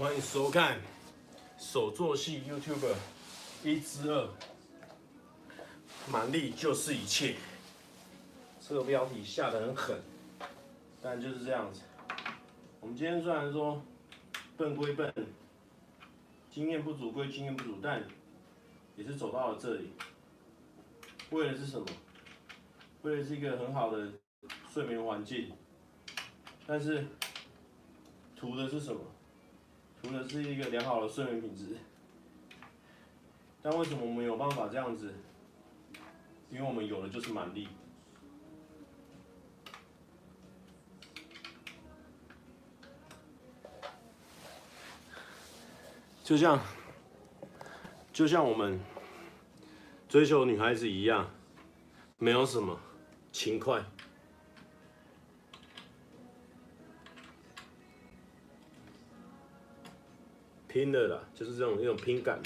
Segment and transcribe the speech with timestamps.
[0.00, 0.80] 欢迎收看
[1.58, 2.94] 手作系 YouTube
[3.62, 4.30] 一之二，
[6.10, 7.36] 蛮力就是一切。
[8.66, 10.00] 这个标题下得很狠，
[11.02, 11.82] 但就是这样子。
[12.80, 13.82] 我们今天虽然说
[14.56, 15.12] 笨归笨，
[16.50, 18.02] 经验不足归经验不足，但
[18.96, 19.92] 也是走到了这里。
[21.28, 21.86] 为的是什么？
[23.02, 24.10] 为的是一个很好的
[24.72, 25.52] 睡眠环境。
[26.66, 27.06] 但是
[28.34, 29.02] 图的是什么？
[30.02, 31.76] 图的是一个良好的睡眠品质。
[33.62, 35.12] 但为什么我们有办法这样子？
[36.50, 37.68] 因为我们有的就是蛮力。
[46.24, 46.60] 就像，
[48.12, 48.80] 就像我们
[50.08, 51.28] 追求女孩子一样，
[52.18, 52.80] 没有什么
[53.32, 53.84] 勤快，
[60.72, 62.40] 拼的啦，就是这种一种拼感。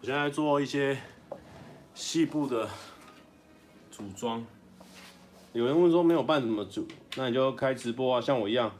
[0.00, 0.98] 我现在做一些
[1.94, 2.68] 细部的
[3.88, 4.44] 组装。
[5.52, 6.88] 有人问说没有办怎么组？
[7.16, 8.74] 那你就开直播啊，像我一样。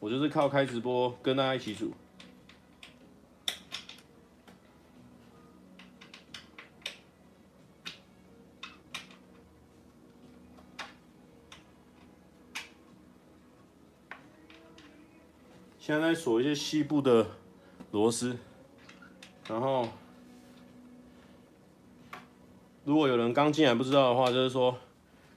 [0.00, 1.92] 我就是靠开直播跟大家一起组。
[15.88, 17.26] 现在锁一些细部的
[17.92, 18.36] 螺丝，
[19.48, 19.88] 然后
[22.84, 24.76] 如果有人刚进来不知道的话，就是说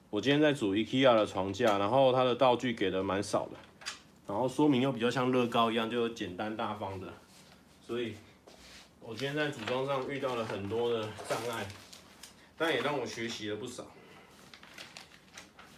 [0.09, 3.52] 我今天在组 IKEA 的床架，然后它的道具给的蛮少的。
[4.27, 7.07] 然后说明又比较像乐高一样，就简单大方的，
[7.88, 8.16] 所以
[8.99, 11.66] 我今天在组装上遇到了很多的障碍，
[12.57, 13.85] 但也让我学习了不少。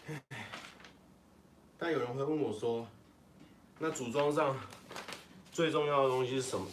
[1.78, 2.88] 但有人会问我说，
[3.80, 4.56] 那组装上
[5.52, 6.66] 最重要的东西是什么？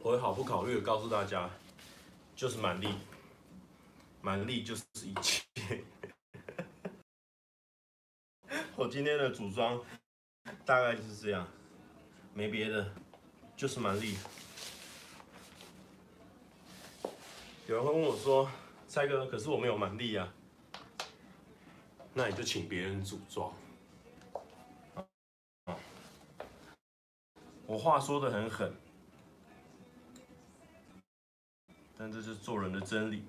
[0.00, 1.48] 我会毫不考虑的告诉大家，
[2.34, 2.94] 就是蛮力，
[4.22, 5.42] 蛮力就是一切。
[8.76, 9.80] 我今天的组装
[10.64, 11.46] 大概就是这样，
[12.34, 12.92] 没别的，
[13.56, 14.16] 就是蛮力。
[17.66, 18.50] 有人会问我说
[18.88, 20.32] ：“蔡哥，可是我没有蛮力啊。”
[22.12, 23.50] 那你就请别人组装。
[27.74, 28.72] 我话说的很狠，
[31.98, 33.24] 但这是做人的真理，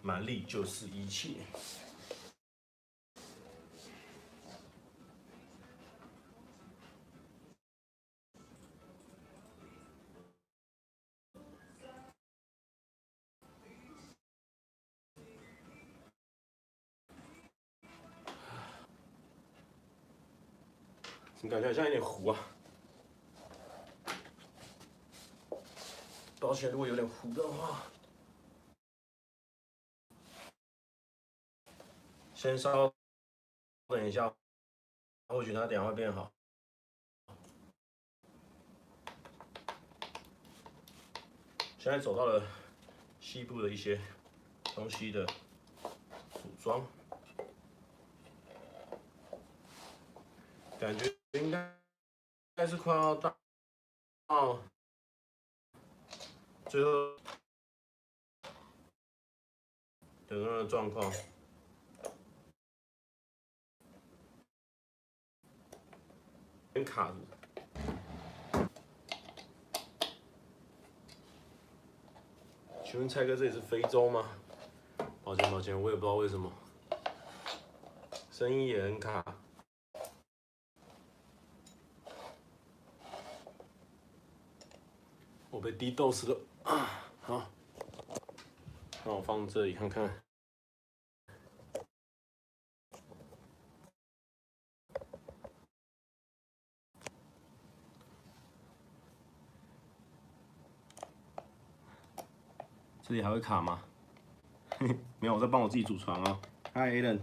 [0.00, 1.30] 蛮力就是一切。
[21.34, 22.38] 怎么感觉好像有点糊啊，
[26.52, 27.80] 抱歉，如果有点糊的话，
[32.34, 32.92] 先稍
[33.88, 34.30] 等一下，
[35.28, 36.30] 或许它点会变好。
[41.78, 42.46] 现在走到了
[43.18, 43.98] 西部的一些
[44.74, 46.86] 东西的组装，
[50.78, 51.16] 感觉。
[51.32, 51.74] 应该应
[52.56, 53.34] 该是快要到
[54.26, 54.62] 到
[56.72, 56.90] 最后
[60.26, 61.12] 整个人的状况，
[66.72, 67.12] 很卡。
[72.82, 74.30] 请问蔡哥，这里是非洲吗？
[75.22, 76.50] 抱歉抱歉，我也不知道为什么，
[78.30, 79.22] 声音也很卡。
[85.50, 86.40] 我被滴豆死了！
[89.42, 90.08] 放这里看看。
[103.02, 103.82] 这里还会卡吗？
[105.18, 106.40] 没有，我在帮我自己组床啊。
[106.74, 107.18] Hi，Alan。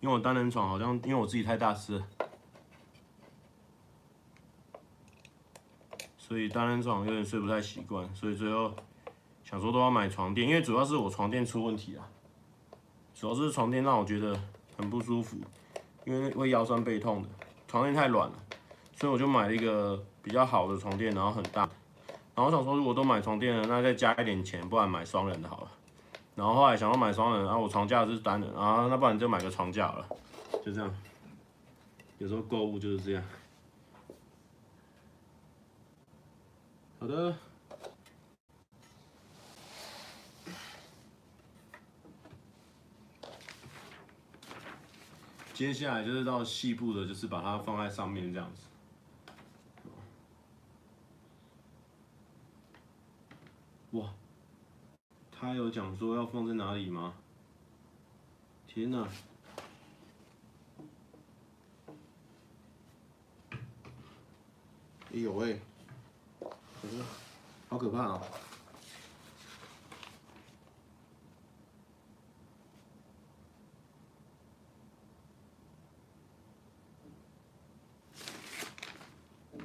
[0.00, 2.04] 因为我单人床好像因为我自己太大只。
[6.18, 8.76] 所以单人床有点睡不太习惯，所以最后
[9.48, 12.02] 想说都要买床垫，因为主要是我床垫出问题啊，
[13.14, 14.36] 主要是床垫让我觉得
[14.76, 15.36] 很不舒服，
[16.04, 17.28] 因为会腰酸背痛的，
[17.68, 18.34] 床垫太软了，
[18.96, 21.60] 所以我就买了一个比较好的床垫，然后很大，
[22.34, 25.70] 然后想说如果都买床垫了，那再加一点钱，不然买双人的好了，
[26.34, 30.04] 然后后来想要买双人，然后我床架是单人，啊，那不然就买个床架了，
[30.64, 30.92] 就这样。
[32.18, 33.22] 有时候购物就是这样。
[36.98, 37.36] 好的。
[45.56, 48.66] 接下来就是到细部的，就是把它放在上面这样子。
[53.92, 54.12] 哇，
[55.32, 57.14] 他有讲说要放在哪里吗？
[58.66, 59.08] 天哪！
[65.14, 65.58] 哎呦喂，
[67.70, 68.22] 好可怕啊！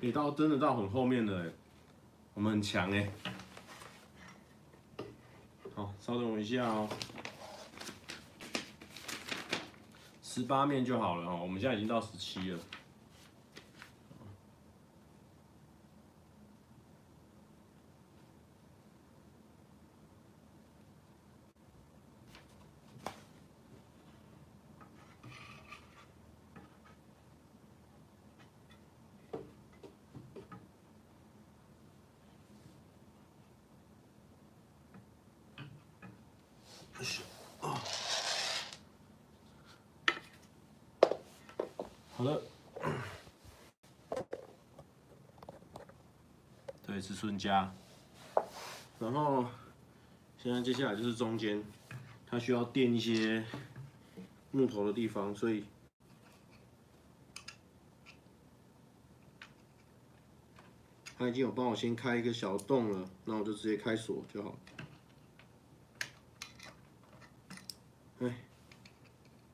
[0.04, 1.54] 你到真的到很后面了，
[2.34, 3.08] 我们很强哎。
[5.76, 6.90] 好，稍等我一下哦。
[10.24, 12.60] 十八面就好了哦，我们现在已经到十七了。
[42.18, 42.40] 好了，
[47.12, 47.74] 子孙家。
[48.98, 49.46] 然后
[50.38, 51.62] 现在接下来就是中间，
[52.26, 53.46] 它需要垫一些
[54.52, 55.66] 木头的地方，所以
[61.18, 64.58] 他已经有帮我先开一个小洞了，那我就直接开锁就好。
[68.22, 68.38] 哎，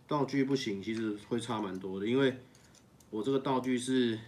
[0.08, 2.38] 道具不行，其实会差蛮多的，因为。
[3.10, 4.20] 我这个道具是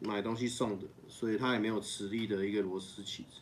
[0.00, 3.40] 买东西送的，所以它也没有磁力的一个螺丝起子。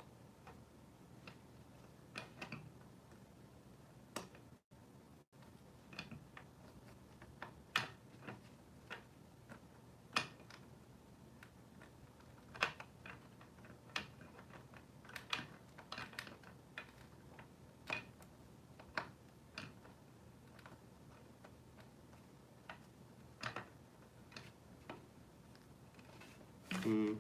[26.85, 27.17] 嗯，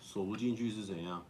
[0.00, 1.24] 锁不进去是怎样？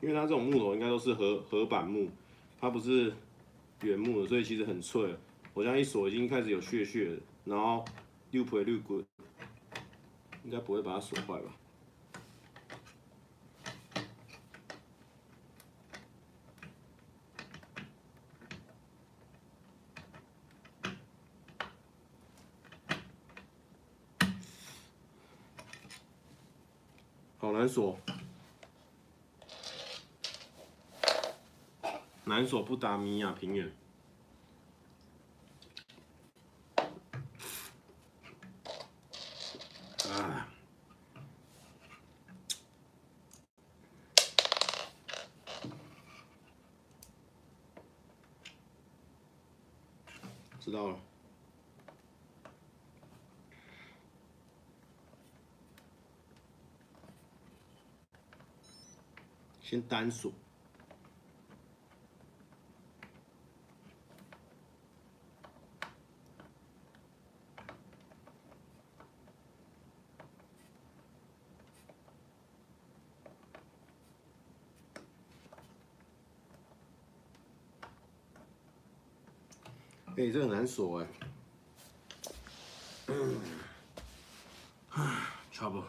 [0.00, 2.10] 因为它这种木头应该都是合合板木，
[2.60, 3.14] 它不是。
[3.82, 5.14] 原木的，所以其实很脆。
[5.52, 7.84] 我这样一锁，已经开始有屑屑了，然后
[8.30, 9.04] 六皮六滚，
[10.42, 11.54] 应该不会把它锁坏吧？
[27.36, 27.98] 好难锁，
[32.24, 33.72] 难锁不达米亚平原。
[40.10, 40.46] 啊，
[50.60, 50.98] 知道了，
[59.74, 60.30] 先单锁。
[80.16, 81.08] 哎、这很难锁哎
[84.90, 85.84] 唉，差不多。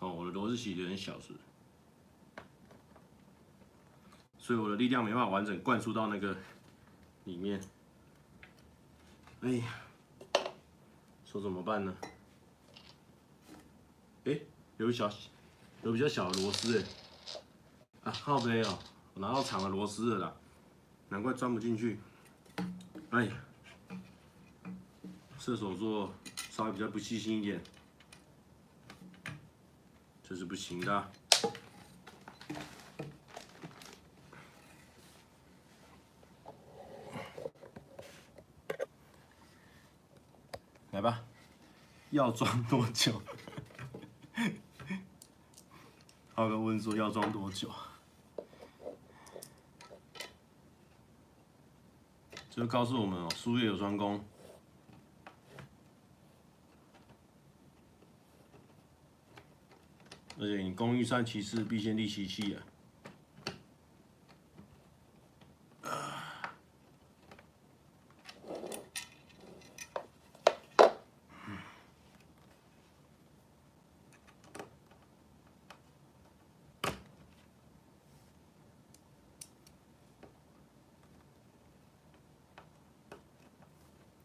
[0.00, 0.24] 哦，我
[0.84, 1.34] 的螺丝起子有点小，是，
[4.38, 6.36] 所以我的力量没办法完整灌输到那个
[7.24, 7.60] 里面。
[9.40, 9.64] 哎呀。
[11.30, 11.94] 说怎么办呢？
[14.24, 14.40] 哎，
[14.78, 15.12] 有小
[15.82, 16.84] 有比较小的螺丝哎，
[18.04, 18.78] 啊，靠北哦，
[19.12, 20.34] 我拿到长的螺丝了啦，
[21.10, 22.00] 难怪钻不进去。
[23.10, 23.44] 哎呀，
[25.38, 26.10] 射手座
[26.50, 27.62] 稍微比较不细心一点，
[30.28, 31.10] 这是不行的。
[40.90, 41.24] 来吧，
[42.10, 43.22] 要装多久？
[46.34, 47.70] 浩哥问说要装多久？
[52.50, 54.22] 就告诉我们哦，术业有专攻，
[60.40, 62.62] 而且你工欲善其事，必先利其器啊。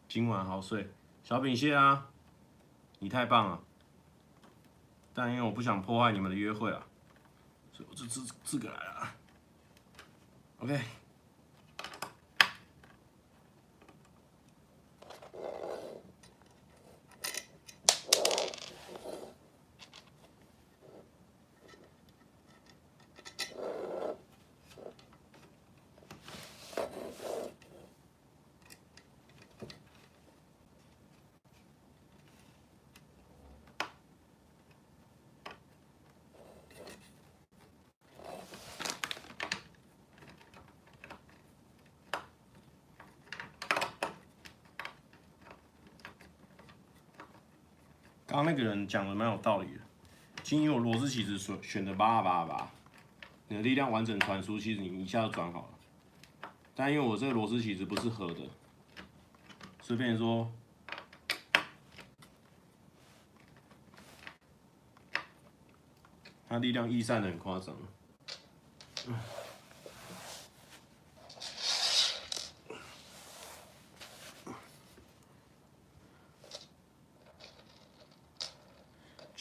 [0.08, 0.88] 今晚好睡，
[1.24, 2.08] 小饼蟹啊，
[3.00, 3.60] 你太棒了！
[5.14, 6.84] 但因为我不想破坏你们的约会啊，
[7.72, 9.14] 所以我就自自个来了。
[10.58, 11.03] OK。
[48.34, 49.80] 刚刚那个人讲的蛮有道理的，
[50.42, 52.68] 其实因为我螺丝起子选选的八八八，
[53.46, 56.50] 你的力量完整传输，其实你一下就转好了。
[56.74, 58.40] 但因为我这个螺丝起子不是合的，
[59.80, 60.50] 所以变说，
[66.48, 67.76] 它力量逸散的很夸张。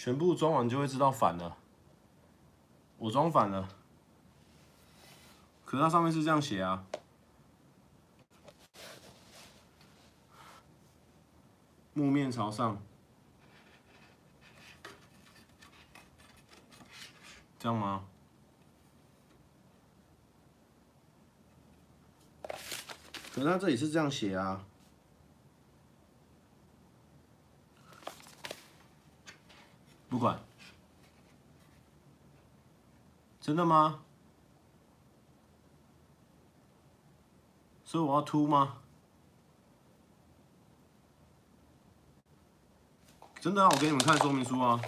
[0.03, 1.55] 全部装完就会知道反了，
[2.98, 3.69] 我装反了，
[5.63, 6.86] 可是它上面是这样写啊，
[11.93, 12.83] 木面朝上，
[17.57, 18.03] 这样吗？
[23.33, 24.65] 可是它这里是这样写啊。
[30.13, 30.39] 不管，
[33.41, 34.03] 真的吗？
[37.84, 38.77] 所以我要凸吗？
[43.41, 44.79] 真的啊，我给你们看说明书啊。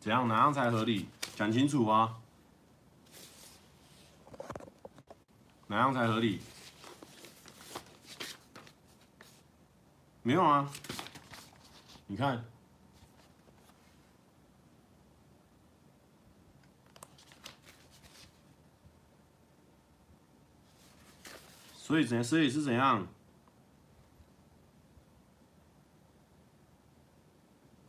[0.00, 0.26] 怎样？
[0.26, 1.08] 哪样才合理？
[1.36, 2.16] 讲清楚啊！
[5.70, 6.40] 哪样才合理？
[10.24, 10.68] 没有啊，
[12.08, 12.44] 你看，
[21.76, 22.24] 所以怎样？
[22.24, 23.06] 所以是怎样？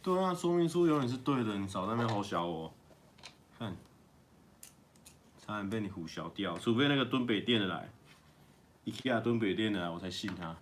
[0.03, 2.71] 对啊，说明书永远是对的，你少在那边吼小我，
[3.57, 3.75] 看。
[5.51, 7.89] 差点被你唬小掉，除非那个敦北店的来
[8.85, 10.55] ，IKEA 敦北店的来，我才信他。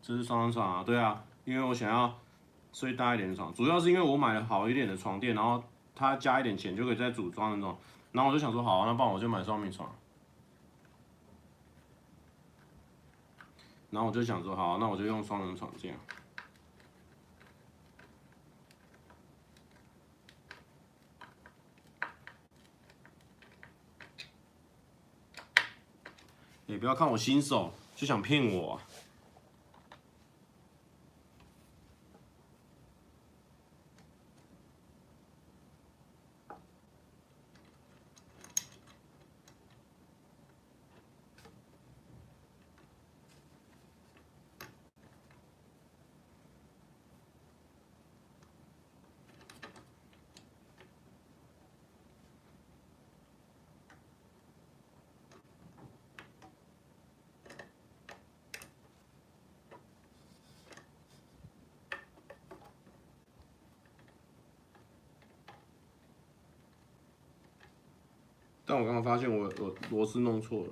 [0.00, 2.16] 这是双人床啊，对啊，因为我想要
[2.72, 5.60] 睡大一点的床，主要是因为我买了好一点的床垫，然后
[5.96, 7.76] 他加一点钱就可以再组装那种，
[8.12, 9.92] 然后我就想说，好啊，那不然我就买双人床。
[13.90, 15.98] 然后我就想说，好啊，那我就用双人床这样。
[26.68, 28.80] 你不要看我新手就想骗我。
[68.66, 70.70] 但我刚刚发现我我螺丝弄错了，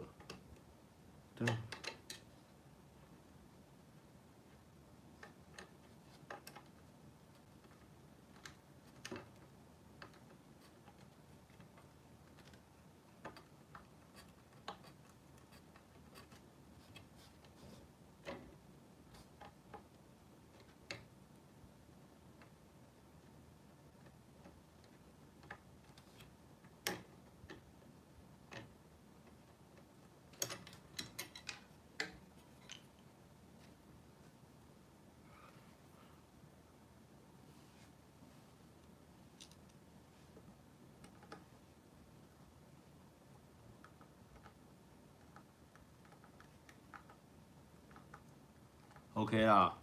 [49.24, 49.78] OK 啊，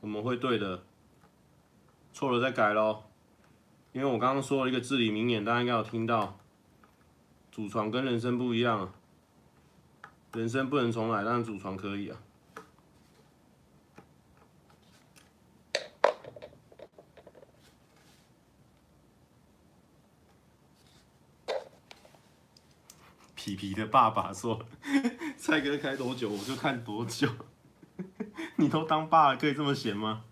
[0.00, 0.84] 我们会对的，
[2.12, 3.02] 错了再改喽。
[3.92, 6.38] 因为我刚刚说了一个至理名言，大家应该有听到。
[7.50, 8.92] 祖传跟人生不一样，
[10.34, 12.18] 人生不能重来，但是祖传可以啊。
[23.34, 24.66] 皮皮的爸爸说
[25.38, 27.26] ：“蔡哥开多久，我就看多久。”
[28.64, 30.24] 你都当爸了，可以这么闲吗？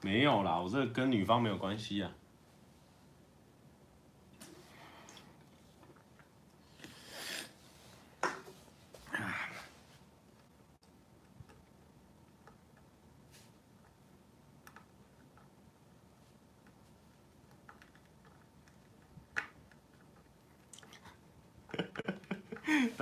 [0.00, 2.10] 没有啦，我这跟女方没有关系呀。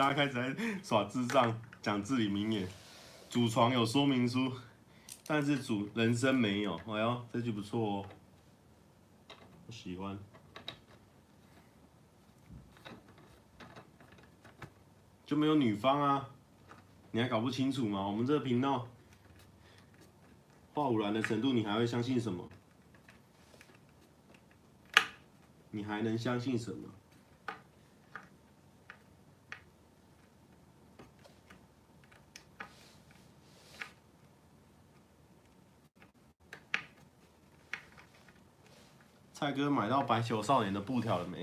[0.01, 2.67] 大家开始在耍智障，讲至理名言。
[3.29, 4.51] 主床有说明书，
[5.27, 6.75] 但是主人生没有。
[6.87, 8.07] 哎呦，这句不错哦，
[9.67, 10.19] 我喜欢。
[15.27, 16.31] 就没有女方啊？
[17.11, 18.01] 你还搞不清楚吗？
[18.07, 18.89] 我们这个频道
[20.73, 22.49] 话务软的程度，你还会相信什么？
[25.71, 26.89] 你还能相信什么？
[39.41, 41.39] 蔡哥买到排球少年的布条了没？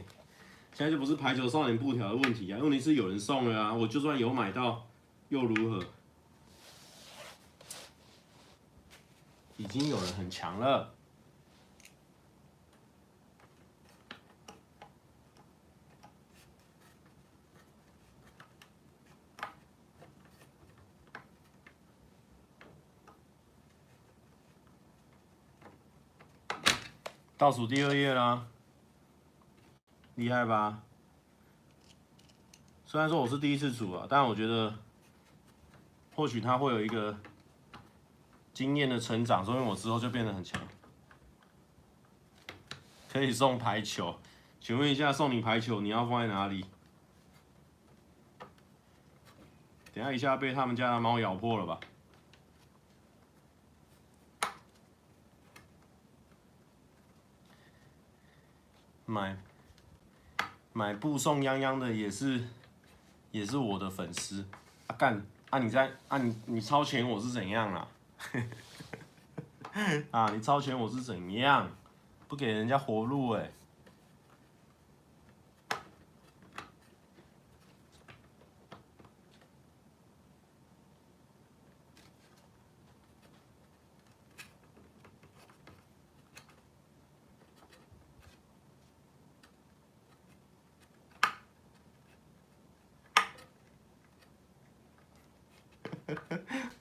[0.72, 3.74] 现在就不是排球少年布条的问题啊，问题是有人送了啊。
[3.74, 4.86] 我就算有买到，
[5.30, 5.84] 又如何？
[9.58, 10.94] 已经有人很强了。
[27.38, 28.48] 倒数第二页啦，
[30.16, 30.82] 厉害吧？
[32.84, 34.74] 虽然说我是第一次煮啊，但我觉得
[36.16, 37.16] 或许他会有一个
[38.56, 40.60] 经验的成长，所以我之后就变得很强。
[43.08, 44.18] 可以送排球，
[44.60, 46.66] 请问一下，送你排球你要放在哪里？
[49.94, 51.80] 等下一下被他们家的猫咬破了吧？
[59.10, 59.36] 买
[60.74, 62.44] 买布送泱泱的也是
[63.32, 64.46] 也是我的粉丝
[64.88, 67.88] 啊干啊你在啊你你超前我是怎样啊？
[70.12, 71.70] 啊你超前我是怎样？
[72.28, 73.50] 不给人家活路哎、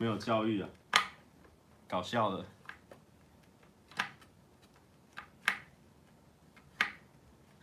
[0.06, 0.68] 没有教育啊，
[1.88, 2.46] 搞笑的。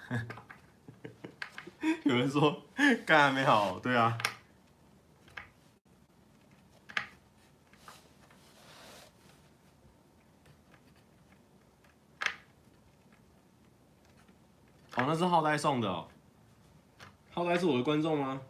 [2.04, 2.62] 有人说
[3.06, 4.18] 干还没好，对啊。
[14.98, 16.10] 哦，那是浩呆送的哦。
[17.34, 18.42] 浩呆是我的观众吗？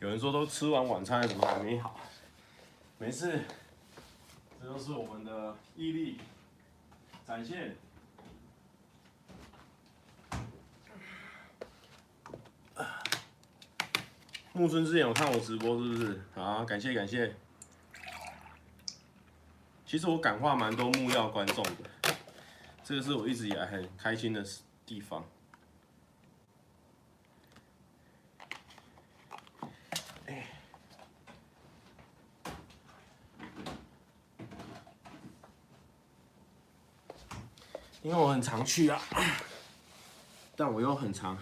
[0.00, 2.00] 有人说都吃完晚餐了怎么还没好？
[2.98, 3.44] 没事
[4.60, 6.18] 这都是我们的毅力
[7.26, 7.76] 展现。
[14.58, 16.20] 木村之前有看我直播是不是？
[16.34, 17.32] 好，感谢感谢。
[19.86, 22.12] 其实我感化蛮多木曜观众的，
[22.82, 24.44] 这个是我一直以来很开心的
[24.84, 25.24] 地方。
[38.02, 39.00] 因为我很常去啊，
[40.56, 41.38] 但我又很常，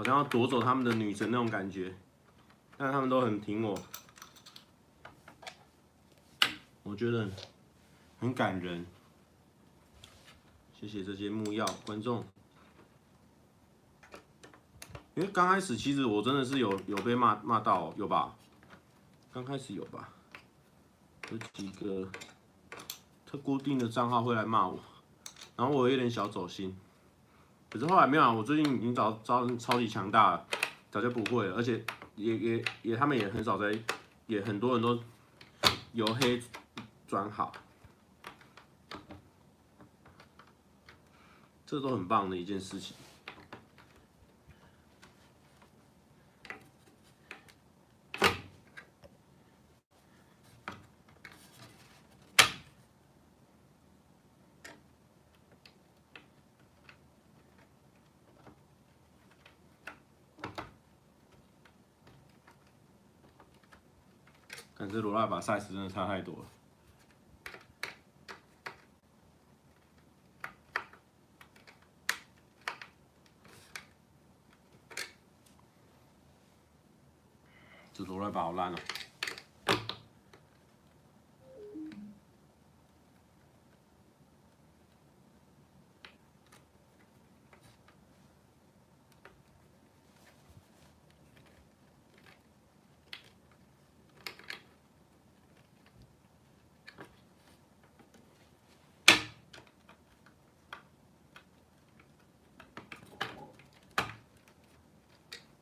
[0.00, 1.94] 好像要夺走他们的女神那种感觉，
[2.78, 3.78] 但他们都很挺我，
[6.82, 7.28] 我觉得
[8.18, 8.86] 很感人。
[10.72, 12.24] 谢谢这些木曜观众，
[15.14, 18.34] 因为刚开始其实我真的是有有被骂骂到，有吧？
[19.30, 20.08] 刚开始有吧？
[21.30, 22.08] 有几个。
[23.26, 24.80] 特固定的账号会来骂我，
[25.56, 26.74] 然后我有点小走心，
[27.70, 30.46] 可是后来没有啊，我最近已经找找超级强大了，
[30.90, 31.82] 早就不会了，而且
[32.16, 33.72] 也也也他们也很少在，
[34.26, 34.98] 也很多人都
[35.92, 36.42] 由黑
[37.06, 37.52] 转好，
[41.64, 42.96] 这都很棒的一件事情。
[65.20, 66.44] 这罗拉把 size 真的差太多了。
[77.92, 78.78] 这罗拉把好烂了。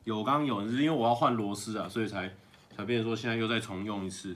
[0.09, 2.33] 有刚有，是因为我要换螺丝啊，所以才
[2.75, 4.35] 才变成说现在又再重用一次。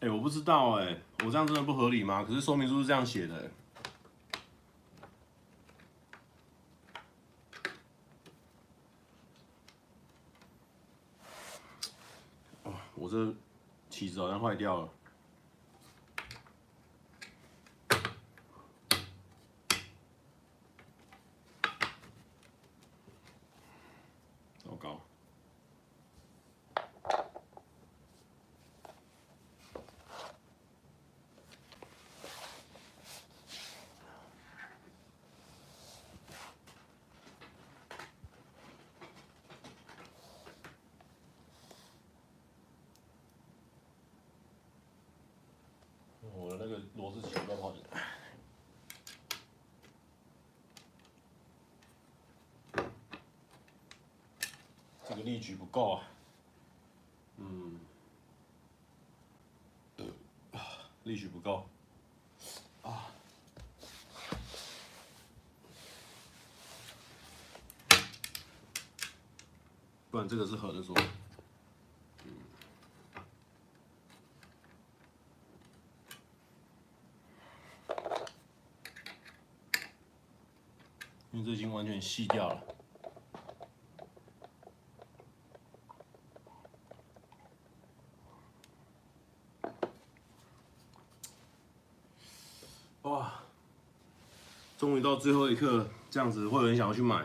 [0.00, 2.24] 哎，我不知道哎，我这样真的不合理吗？
[2.24, 3.48] 可是说明书是这样写的。
[12.64, 13.32] 哦，我这。
[13.96, 14.88] 起子好像坏掉了，
[47.06, 48.02] 那个螺丝起不要跑进来，
[55.08, 56.08] 这个力矩不够啊，
[57.36, 57.78] 嗯，
[60.52, 60.60] 啊，
[61.04, 61.68] 力矩不够，
[62.82, 63.06] 啊，
[70.10, 70.96] 不然这个是合的说。
[81.46, 82.60] 这已经完全细掉了。
[93.02, 93.32] 哇！
[94.76, 97.24] 终于到最后一刻，这样子会有人想要去买。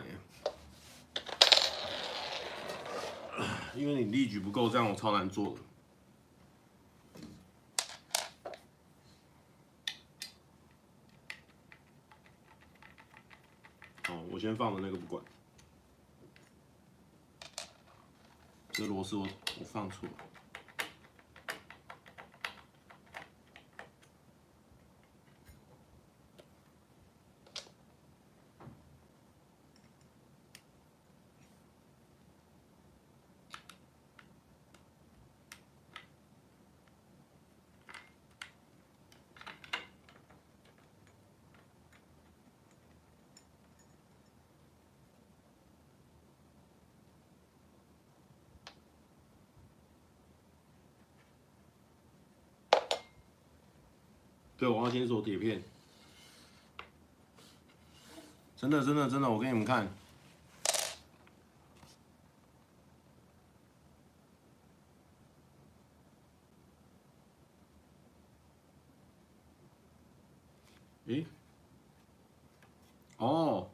[3.74, 5.56] 因为你力矩不够，这样我超难做的。
[14.30, 15.22] 我先放的那个不管，
[18.72, 19.24] 这螺丝我
[19.60, 20.31] 我放错了。
[54.62, 55.60] 对，我要先锁铁片。
[58.56, 59.88] 真的，真的，真的，我给你们看。
[71.06, 71.26] 诶，
[73.16, 73.68] 哦，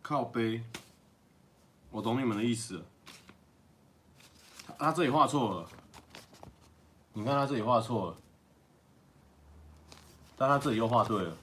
[0.00, 0.62] 靠背，
[1.90, 2.84] 我懂你们的意思。
[4.78, 5.68] 他这里画错了，
[7.14, 8.16] 你看他这里画错了，
[10.38, 11.36] 但他这里又画对了。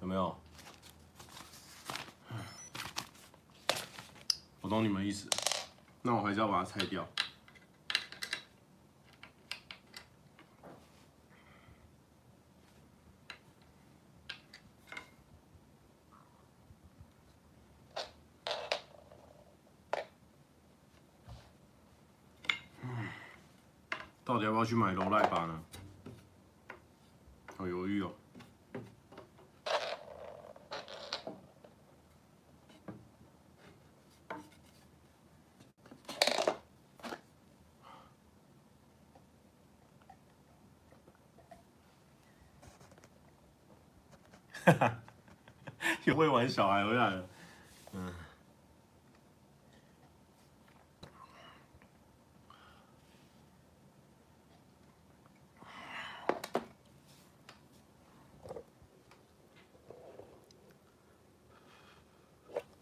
[0.00, 0.34] 有没有？
[4.62, 5.28] 我懂你们意思，
[6.00, 7.06] 那我还是要把它拆掉。
[24.24, 25.62] 到底要不要去买罗赖吧呢？
[27.56, 28.12] 好犹豫哦。
[44.64, 45.02] 哈哈，
[46.04, 47.28] 又会玩小孩回来了。
[47.92, 48.14] 嗯。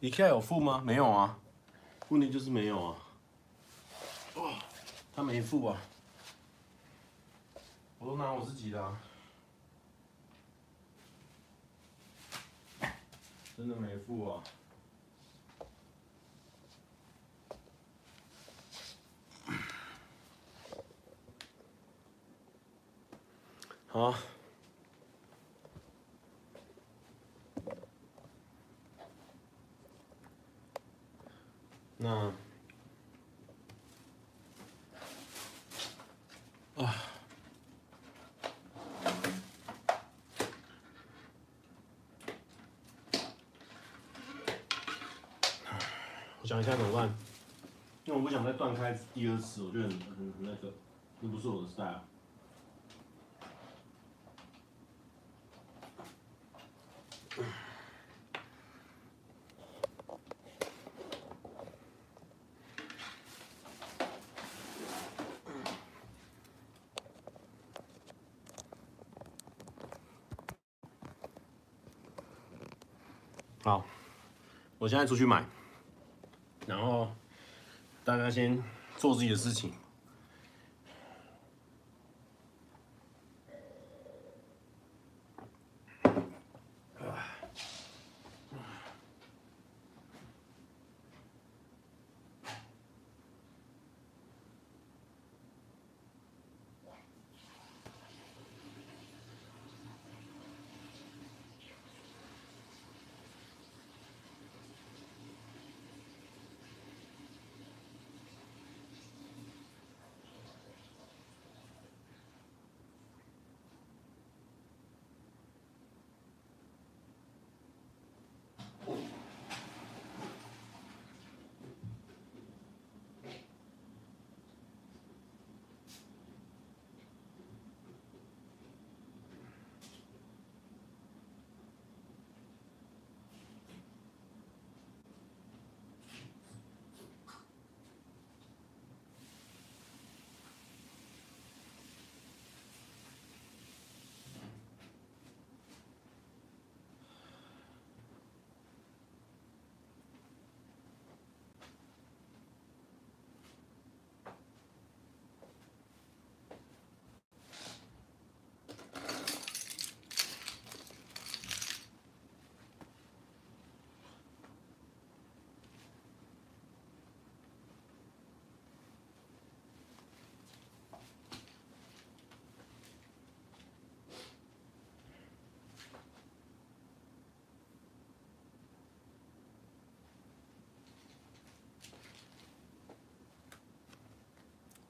[0.00, 0.82] IKEA 有付吗？
[0.84, 1.38] 没有啊。
[2.08, 2.98] 问题就是没有啊。
[4.34, 4.52] 哦，
[5.14, 5.80] 他没付啊。
[8.00, 9.00] 我都拿我自己的啊。
[13.58, 14.44] 真的没付啊！
[23.88, 24.14] 好，
[31.96, 32.32] 那
[36.76, 36.94] 啊。
[46.48, 47.06] 想一下怎么办？
[48.06, 50.72] 因为我不想再断开第二次，我觉得很很很那个，
[51.20, 52.00] 这不是我的 style。
[73.62, 73.84] 好，
[74.78, 75.44] 我现在出去买。
[76.68, 77.08] 然后
[78.04, 78.62] 大家先
[78.98, 79.72] 做自己的事情。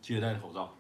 [0.09, 0.78] 记得戴口罩。